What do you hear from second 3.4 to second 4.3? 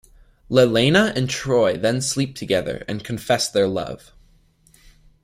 their love.